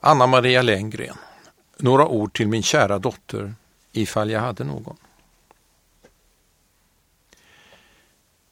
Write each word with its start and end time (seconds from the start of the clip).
Anna 0.00 0.26
Maria 0.26 0.62
Lenngren. 0.62 1.16
Några 1.76 2.06
ord 2.06 2.36
till 2.36 2.48
min 2.48 2.62
kära 2.62 2.98
dotter, 2.98 3.54
ifall 3.92 4.30
jag 4.30 4.40
hade 4.40 4.64
någon. 4.64 4.96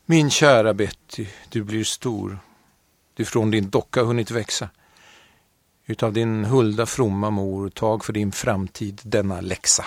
Min 0.04 0.30
kära 0.30 0.74
Betty, 0.74 1.26
du 1.48 1.62
blir 1.62 1.84
stor. 1.84 2.38
Du 3.14 3.24
från 3.24 3.50
din 3.50 3.70
docka 3.70 4.02
hunnit 4.02 4.30
växa. 4.30 4.68
Utav 5.86 6.12
din 6.12 6.44
hulda 6.44 6.86
fromma 6.86 7.30
mor, 7.30 7.70
tag 7.70 8.04
för 8.04 8.12
din 8.12 8.32
framtid 8.32 9.00
denna 9.04 9.40
läxa. 9.40 9.84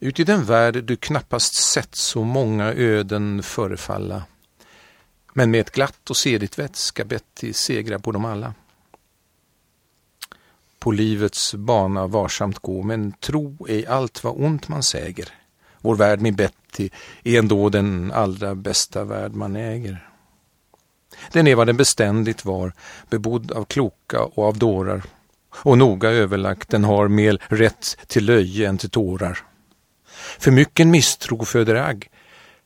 Ut 0.00 0.20
i 0.20 0.24
den 0.24 0.44
värld 0.44 0.84
du 0.84 0.96
knappast 0.96 1.54
sett 1.54 1.94
så 1.94 2.24
många 2.24 2.72
öden 2.72 3.42
förefalla. 3.42 4.22
Men 5.32 5.50
med 5.50 5.60
ett 5.60 5.70
glatt 5.70 6.10
och 6.10 6.16
sedigt 6.16 6.58
vett 6.58 6.76
ska 6.76 7.04
Betty 7.04 7.52
segra 7.52 7.98
på 7.98 8.12
dem 8.12 8.24
alla. 8.24 8.54
På 10.78 10.90
livets 10.90 11.54
bana 11.54 12.06
varsamt 12.06 12.58
gå, 12.58 12.82
men 12.82 13.12
tro 13.12 13.66
ej 13.68 13.86
allt 13.86 14.24
vad 14.24 14.44
ont 14.44 14.68
man 14.68 14.82
säger. 14.82 15.28
Vår 15.80 15.96
värld 15.96 16.20
min 16.20 16.34
Betty 16.34 16.90
är 17.22 17.38
ändå 17.38 17.68
den 17.68 18.12
allra 18.12 18.54
bästa 18.54 19.04
värld 19.04 19.32
man 19.32 19.56
äger. 19.56 20.08
Den 21.32 21.46
är 21.46 21.54
vad 21.54 21.66
den 21.66 21.76
beständigt 21.76 22.44
var, 22.44 22.72
bebodd 23.10 23.52
av 23.52 23.64
kloka 23.64 24.22
och 24.22 24.44
av 24.44 24.58
dårar. 24.58 25.02
Och 25.50 25.78
noga 25.78 26.10
överlagt, 26.10 26.68
den 26.68 26.84
har 26.84 27.08
mer 27.08 27.42
rätt 27.48 27.96
till 28.06 28.24
löje 28.24 28.68
än 28.68 28.78
till 28.78 28.90
tårar. 28.90 29.38
För 30.38 30.50
mycken 30.50 30.90
misstro 30.90 31.44
föder 31.44 31.74
agg, 31.74 32.10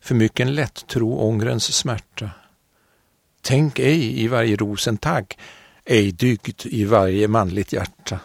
för 0.00 0.14
mycken 0.14 0.54
lättro 0.54 1.14
ångrens 1.14 1.74
smärta. 1.74 2.30
Tänk 3.44 3.78
ej 3.78 4.20
i 4.22 4.28
varje 4.28 4.56
rosentagg, 4.56 5.38
ej 5.84 6.12
dygd 6.12 6.60
i 6.64 6.84
varje 6.84 7.28
manligt 7.28 7.72
hjärta. 7.72 8.20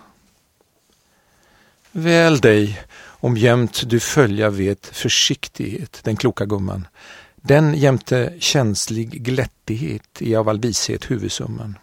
Väl 1.92 2.40
dig, 2.40 2.82
om 3.00 3.38
jämt 3.38 3.90
du 3.90 4.00
följa 4.00 4.50
vet 4.50 4.86
försiktighet, 4.88 6.00
den 6.04 6.16
kloka 6.16 6.46
gumman, 6.46 6.88
den 7.36 7.74
jämte 7.74 8.34
känslig 8.40 9.24
glättighet 9.24 10.22
i 10.22 10.36
av 10.36 10.50
all 10.50 10.60
vishet 10.60 11.12
huvudsumman. 11.12 11.78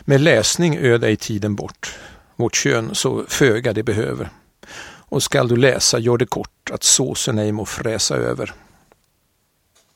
Med 0.00 0.20
läsning 0.20 0.76
öd 0.76 1.04
ej 1.04 1.16
tiden 1.16 1.54
bort, 1.54 1.98
vårt 2.36 2.54
kön 2.56 2.94
så 2.94 3.24
föga 3.28 3.72
det 3.72 3.82
behöver. 3.82 4.30
Och 5.06 5.22
skall 5.22 5.48
du 5.48 5.56
läsa, 5.56 5.98
gör 5.98 6.16
det 6.16 6.26
kort, 6.26 6.70
att 6.70 6.82
såsen 6.82 7.38
ej 7.38 7.52
må 7.52 7.64
fräsa 7.64 8.16
över. 8.16 8.54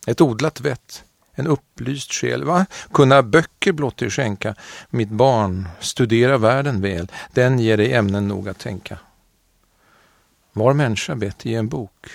Ett 0.06 0.20
odlat 0.20 0.60
vett, 0.60 1.04
en 1.38 1.46
upplyst 1.46 2.12
själ, 2.12 2.44
va? 2.44 2.66
Kunna 2.92 3.22
böcker 3.22 3.72
blott 3.72 3.96
dig 3.96 4.10
skänka. 4.10 4.54
Mitt 4.90 5.10
barn, 5.10 5.68
studera 5.80 6.38
världen 6.38 6.80
väl, 6.80 7.12
den 7.34 7.58
ger 7.58 7.76
dig 7.76 7.92
ämnen 7.92 8.28
nog 8.28 8.48
att 8.48 8.58
tänka. 8.58 8.98
Var 10.52 10.74
människa 10.74 11.14
bett 11.14 11.46
i 11.46 11.54
en 11.54 11.68
bok. 11.68 12.06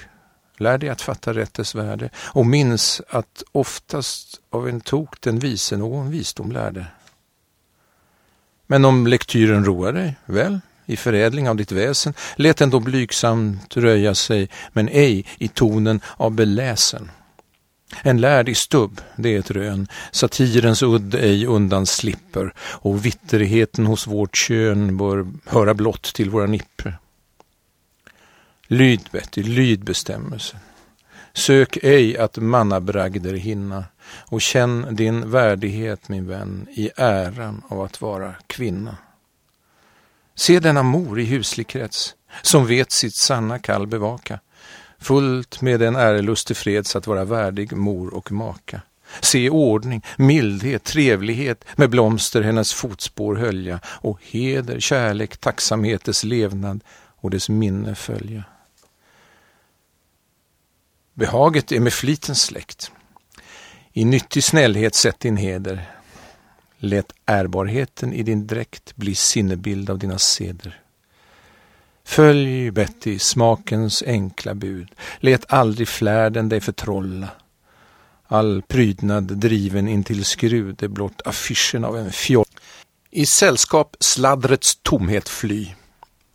Lär 0.58 0.78
dig 0.78 0.90
att 0.90 1.02
fatta 1.02 1.34
rättes 1.34 1.76
värde 1.76 2.10
och 2.18 2.46
minns 2.46 3.02
att 3.10 3.44
oftast 3.52 4.42
av 4.50 4.70
en 4.70 4.82
tok 4.82 5.22
den 5.22 5.40
vise 5.40 5.78
någon 5.78 6.12
visdom 6.12 6.52
lärde. 6.52 6.86
Men 8.68 8.86
om 8.86 9.08
lektyren 9.08 9.66
roar 9.66 9.94
dig, 9.94 10.16
väl, 10.26 10.60
i 10.86 10.98
förädling 10.98 11.50
av 11.50 11.56
ditt 11.56 11.72
väsen, 11.72 12.14
lät 12.36 12.58
den 12.58 12.70
då 12.70 12.80
blygsamt 12.80 13.78
röja 13.78 14.16
sig, 14.16 14.50
men 14.74 14.90
ej 14.90 15.26
i 15.38 15.48
tonen 15.48 16.02
av 16.18 16.32
beläsen. 16.32 17.12
En 18.02 18.22
lärd 18.22 18.50
i 18.50 18.56
stubb, 18.56 19.02
det 19.16 19.36
är 19.36 19.40
ett 19.40 19.52
rön, 19.52 19.88
satirens 20.12 20.84
udd 20.84 21.16
ej 21.16 21.46
undan 21.46 21.86
slipper 21.86 22.54
och 22.58 23.06
vitterheten 23.06 23.86
hos 23.86 24.08
vårt 24.08 24.36
kön 24.36 24.98
bör 24.98 25.28
höra 25.46 25.74
blott 25.74 26.04
till 26.04 26.30
våra 26.30 26.46
nipper. 26.46 26.98
Lyd, 28.68 29.10
Betty, 29.12 29.44
lyd 29.44 29.84
bestämmelsen. 29.84 30.60
Sök 31.34 31.78
ej 31.84 32.18
att 32.18 32.38
mannabragder 32.38 33.34
hinna 33.34 33.86
och 34.30 34.42
känn 34.42 34.96
din 34.96 35.32
värdighet, 35.32 36.10
min 36.10 36.28
vän, 36.28 36.68
i 36.72 36.90
äran 36.98 37.62
av 37.68 37.82
att 37.82 38.02
vara 38.02 38.36
kvinna. 38.48 38.98
Se 40.36 40.60
denna 40.60 40.84
mor 40.84 41.20
i 41.20 41.26
huslig 41.26 41.68
krets, 41.68 42.16
som 42.42 42.68
vet 42.68 42.92
sitt 42.92 43.16
sanna 43.16 43.60
kall 43.60 43.88
bevaka, 43.88 44.40
fullt 45.04 45.62
med 45.62 45.82
en 45.82 45.96
ärelust 45.96 46.48
till 46.48 46.56
freds 46.56 46.96
att 46.96 47.08
vara 47.08 47.26
värdig 47.26 47.74
mor 47.74 48.14
och 48.14 48.32
maka. 48.32 48.82
Se 49.22 49.50
ordning, 49.50 50.02
mildhet, 50.18 50.84
trevlighet 50.84 51.66
med 51.76 51.90
blomster 51.90 52.42
hennes 52.42 52.74
fotspår 52.74 53.36
hölja 53.36 53.80
och 53.86 54.20
heder, 54.22 54.80
kärlek, 54.80 55.38
tacksamhet 55.38 56.04
dess 56.04 56.24
levnad 56.24 56.84
och 56.96 57.30
dess 57.30 57.50
minne 57.50 57.96
följa. 57.96 58.44
Behaget 61.14 61.72
är 61.72 61.80
med 61.80 61.94
flitens 61.94 62.42
släkt. 62.42 62.92
I 63.94 64.06
nyttig 64.06 64.44
snällhet 64.44 64.96
sätt 64.96 65.20
din 65.20 65.38
heder. 65.38 65.92
Lät 66.78 67.14
ärbarheten 67.26 68.14
i 68.14 68.24
din 68.24 68.48
dräkt 68.48 68.96
bli 68.96 69.16
sinnebild 69.16 69.90
av 69.90 70.00
dina 70.00 70.18
seder. 70.18 70.83
Följ, 72.06 72.72
Betty, 72.72 73.20
smakens 73.20 74.04
enkla 74.08 74.56
bud. 74.56 74.92
Lät 75.20 75.54
aldrig 75.54 75.88
flärden 75.88 76.50
dig 76.50 76.62
förtrolla. 76.62 77.28
All 78.28 78.62
prydnad 78.62 79.38
driven 79.38 79.88
intill 79.88 80.26
skrud 80.26 80.84
är 80.84 80.88
blott 80.88 81.22
affischen 81.26 81.86
av 81.86 81.98
en 81.98 82.12
fjoll. 82.12 82.46
I 83.10 83.26
sällskap 83.26 83.96
sladdrets 84.00 84.76
tomhet 84.82 85.30
fly. 85.30 85.68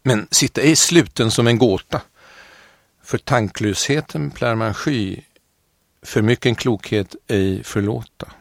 Men 0.02 0.28
sitta 0.30 0.60
ej 0.60 0.76
sluten 0.76 1.30
som 1.30 1.46
en 1.46 1.58
gåta. 1.58 2.00
För 3.02 3.18
tanklösheten 3.18 4.30
plär 4.30 4.54
man 4.54 4.74
sky, 4.74 5.20
för 6.02 6.22
mycken 6.22 6.54
klokhet 6.54 7.16
ej 7.28 7.64
förlåta. 7.64 8.32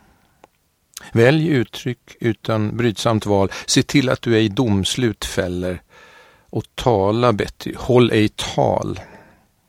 Välj 1.12 1.48
uttryck 1.48 2.16
utan 2.20 2.78
brydsamt 2.78 3.26
val, 3.26 3.52
se 3.66 3.84
till 3.84 4.10
att 4.10 4.22
du 4.22 4.36
ej 4.36 4.50
domslut 4.50 5.26
fäller 5.26 5.82
och 6.50 6.64
tala 6.76 7.34
Betty, 7.34 7.74
håll 7.78 8.12
ej 8.12 8.30
tal. 8.30 9.00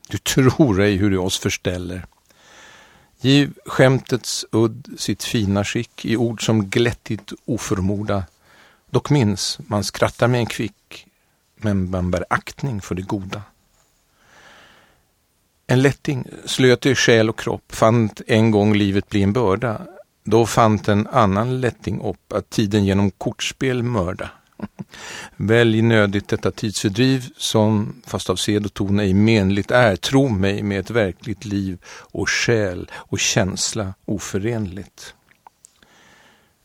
Du 0.09 0.19
tror 0.19 0.81
ej 0.81 0.97
hur 0.97 1.11
du 1.11 1.19
oss 1.19 1.39
förställer. 1.39 2.07
Giv 3.21 3.55
skämtets 3.67 4.45
udd 4.53 4.89
sitt 4.99 5.25
fina 5.25 5.65
skick 5.65 6.05
i 6.05 6.17
ord 6.17 6.47
som 6.47 6.71
glättigt 6.71 7.33
oförmoda. 7.45 8.25
Dock 8.91 9.11
minns, 9.11 9.59
man 9.67 9.85
skrattar 9.85 10.29
med 10.29 10.41
en 10.41 10.47
kvick, 10.47 11.07
men 11.57 11.91
man 11.91 12.11
bär 12.11 12.25
aktning 12.31 12.81
för 12.81 12.95
det 12.95 13.03
goda. 13.03 13.43
En 15.67 15.83
lätting 15.83 16.27
slöt 16.45 16.87
i 16.87 16.95
själ 16.95 17.29
och 17.29 17.39
kropp, 17.39 17.75
fant 17.75 18.21
en 18.27 18.51
gång 18.51 18.75
livet 18.75 19.09
bli 19.09 19.23
en 19.23 19.33
börda. 19.33 19.87
Då 20.25 20.47
fant 20.47 20.89
en 20.89 21.07
annan 21.07 21.61
lätting 21.61 22.01
upp 22.01 22.33
att 22.33 22.51
tiden 22.51 22.85
genom 22.85 23.11
kortspel 23.11 23.83
mörda. 23.83 24.31
Välj 25.37 25.83
nödigt 25.83 26.29
detta 26.29 26.51
tidsfördriv 26.51 27.29
som, 27.37 28.03
fast 28.07 28.31
av 28.31 28.37
sed 28.37 28.65
och 28.65 28.75
ton 28.75 29.01
ej 29.01 29.15
menligt 29.15 29.71
är, 29.71 29.97
tro 29.97 30.29
mig 30.29 30.63
med 30.63 30.81
ett 30.81 30.91
verkligt 30.91 31.45
liv 31.45 31.79
och 31.87 32.31
själ 32.31 32.91
och 32.95 33.19
känsla 33.19 33.95
oförenligt. 34.05 35.15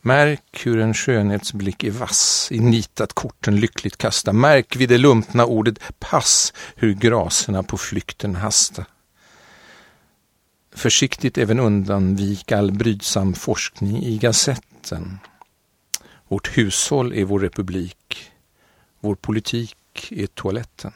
Märk 0.02 0.66
hur 0.66 0.78
en 0.78 0.94
skönhetsblick 0.94 1.84
är 1.84 1.90
vass, 1.90 2.48
i 2.50 2.60
nitat 2.60 3.12
korten 3.12 3.60
lyckligt 3.60 3.96
kasta. 3.96 4.32
Märk 4.32 4.76
vid 4.76 4.88
det 4.88 4.98
lumpna 4.98 5.44
ordet 5.46 5.78
pass 5.98 6.52
hur 6.76 6.94
graserna 6.94 7.62
på 7.62 7.76
flykten 7.76 8.34
hasta 8.34 8.84
försiktigt 10.74 11.38
även 11.38 11.60
undanvik 11.60 12.52
all 12.52 12.72
brydsam 12.72 13.34
forskning 13.34 14.02
i 14.02 14.18
Gazetten. 14.18 15.18
Vårt 16.28 16.58
hushåll 16.58 17.12
är 17.12 17.24
vår 17.24 17.40
republik. 17.40 18.30
Vår 19.00 19.14
politik 19.14 19.76
är 20.10 20.26
toaletten. 20.26 20.92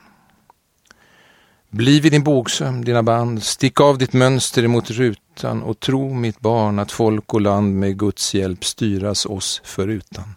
Bli 1.71 2.01
vid 2.01 2.13
din 2.13 2.25
bågsöm, 2.25 2.85
dina 2.85 3.03
band, 3.03 3.43
stick 3.43 3.81
av 3.81 3.99
ditt 3.99 4.13
mönster 4.13 4.65
emot 4.65 4.91
rutan 4.91 5.63
och 5.63 5.81
tro 5.81 6.15
mitt 6.15 6.41
barn 6.41 6.79
att 6.79 6.93
folk 6.93 7.35
och 7.35 7.41
land 7.41 7.75
med 7.75 7.99
Guds 7.99 8.35
hjälp 8.35 8.65
styras 8.65 9.27
oss 9.27 9.61
förutan. 9.65 10.35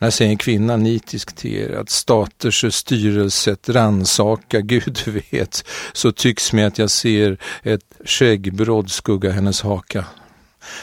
När 0.00 0.10
säger 0.10 0.30
en 0.30 0.38
kvinna 0.38 0.76
nitisk 0.76 1.36
till 1.36 1.54
er 1.54 1.72
att 1.72 1.90
staters 1.90 2.74
styrelset 2.74 3.68
ransaka 3.68 4.60
Gud 4.60 4.98
vet, 5.30 5.64
så 5.92 6.12
tycks 6.12 6.52
mig 6.52 6.64
att 6.64 6.78
jag 6.78 6.90
ser 6.90 7.38
ett 7.62 7.94
skäggbråd 8.04 8.90
skugga 8.90 9.30
hennes 9.30 9.62
haka. 9.62 10.04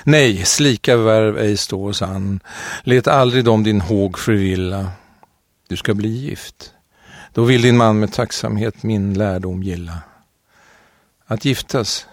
Nej, 0.04 0.46
slika 0.46 0.98
värv 0.98 1.38
ej 1.38 1.58
står 1.58 1.94
sann. 1.94 2.40
Let 2.84 3.08
aldrig 3.08 3.46
dem 3.46 3.64
din 3.64 3.82
håg 3.82 4.20
förvilla. 4.20 4.92
Du 5.68 5.78
ska 5.78 5.94
bli 5.94 6.10
gift. 6.10 6.74
Då 7.34 7.44
vill 7.44 7.62
din 7.62 7.78
man 7.78 8.00
med 8.00 8.14
tacksamhet 8.14 8.84
min 8.84 9.14
lärdom 9.14 9.64
gilla. 9.64 9.98
Att 11.26 11.46
giftas 11.46 12.06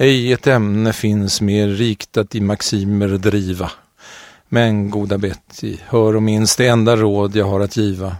Ej 0.00 0.32
ett 0.32 0.46
ämne 0.46 0.92
finns 0.92 1.40
mer 1.40 1.68
rikt 1.68 2.16
att 2.16 2.34
i 2.34 2.40
maximer 2.40 3.08
driva. 3.08 3.70
Men, 4.48 4.90
goda 4.90 5.18
Betty, 5.18 5.76
hör 5.86 6.16
och 6.16 6.22
minns 6.22 6.56
det 6.56 6.66
enda 6.66 6.96
råd 6.96 7.36
jag 7.36 7.46
har 7.46 7.60
att 7.60 7.76
giva. 7.76 8.16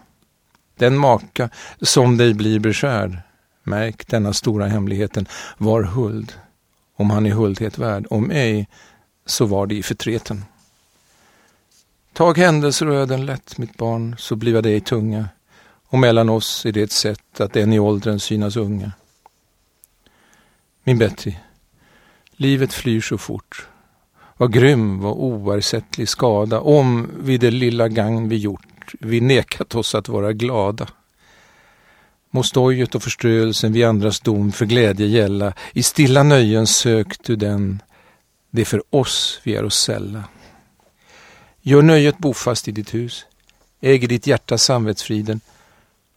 Den 0.79 0.99
maka 0.99 1.51
som 1.81 2.17
dig 2.17 2.35
blir 2.35 2.59
beskärd, 2.59 3.19
märk 3.65 4.07
denna 4.09 4.33
stora 4.33 4.67
hemligheten, 4.67 5.27
var 5.59 5.83
huld, 5.83 6.33
om 6.99 7.11
han 7.11 7.27
är 7.27 7.31
huldhet 7.31 7.79
värd, 7.79 8.07
om 8.11 8.31
ej, 8.31 8.69
så 9.27 9.47
var 9.47 9.67
det 9.67 9.75
i 9.75 9.83
förtreten. 9.83 10.45
Tag 12.13 12.39
händelser 12.39 12.89
och 12.89 12.95
öden 12.95 13.27
lätt, 13.27 13.59
mitt 13.59 13.77
barn, 13.77 14.17
så 14.19 14.37
bliva 14.37 14.63
dig 14.63 14.81
tunga, 14.81 15.29
och 15.89 15.99
mellan 15.99 16.29
oss 16.29 16.67
är 16.67 16.73
det 16.73 16.83
ett 16.83 16.93
sätt 16.93 17.41
att 17.41 17.57
en 17.57 17.73
i 17.73 17.79
åldern 17.79 18.21
synas 18.21 18.57
unga. 18.57 18.93
Min 20.85 20.99
Betty, 20.99 21.35
livet 22.33 22.73
flyr 22.73 23.01
så 23.01 23.19
fort. 23.19 23.69
Vad 24.37 24.53
grym, 24.53 25.01
vad 25.01 25.13
oersättlig 25.13 26.09
skada 26.09 26.61
om 26.61 27.11
vid 27.21 27.41
det 27.41 27.51
lilla 27.51 27.89
gagn 27.89 28.29
vi 28.29 28.37
gjort 28.37 28.69
vi 29.01 29.21
nekat 29.21 29.75
oss 29.75 29.95
att 29.95 30.09
vara 30.09 30.33
glada. 30.33 30.89
Må 32.31 32.43
stojet 32.43 32.95
och 32.95 33.03
förströelsen 33.03 33.73
vid 33.73 33.85
andras 33.85 34.21
dom 34.21 34.53
för 34.53 34.67
glädje 34.67 35.07
gälla. 35.07 35.53
I 35.73 35.83
stilla 35.83 36.23
nöjen 36.23 36.67
sök 36.67 37.23
du 37.23 37.37
den, 37.37 37.83
det 38.51 38.61
är 38.61 38.65
för 38.65 38.83
oss 38.91 39.41
vi 39.43 39.55
är 39.55 39.65
oss 39.65 39.79
sälla. 39.79 40.25
Gör 41.61 41.83
nöjet 41.83 42.19
bofast 42.19 42.69
i 42.69 42.73
ditt 42.73 42.95
hus, 42.95 43.27
äger 43.81 44.09
ditt 44.09 44.27
hjärta 44.27 44.59
samvetsfriden 44.59 45.41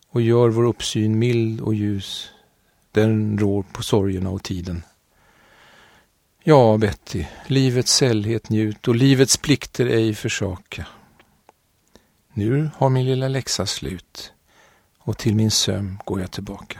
och 0.09 0.21
gör 0.21 0.49
vår 0.49 0.63
uppsyn 0.63 1.19
mild 1.19 1.61
och 1.61 1.75
ljus. 1.75 2.29
Den 2.91 3.37
rår 3.37 3.63
på 3.73 3.83
sorgerna 3.83 4.29
och 4.29 4.43
tiden. 4.43 4.83
Ja, 6.43 6.77
Betty, 6.77 7.25
livets 7.47 7.93
sällhet 7.93 8.49
njut 8.49 8.87
och 8.87 8.95
livets 8.95 9.37
plikter 9.37 9.85
ej 9.85 10.13
försaka. 10.13 10.87
Nu 12.33 12.69
har 12.75 12.89
min 12.89 13.05
lilla 13.05 13.27
läxa 13.27 13.65
slut 13.65 14.33
och 15.11 15.17
till 15.17 15.35
min 15.35 15.51
sömn 15.51 15.99
går 16.05 16.19
jag 16.21 16.31
tillbaka. 16.31 16.79